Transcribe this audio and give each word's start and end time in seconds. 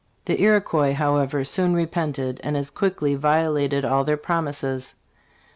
The 0.25 0.41
Iroquois, 0.41 0.93
however, 0.95 1.45
soon 1.45 1.75
repented 1.75 2.39
and 2.43 2.57
as 2.57 2.71
quickly 2.71 3.13
violated 3.13 3.85
all 3.85 4.03
their 4.03 4.17
promises. 4.17 4.95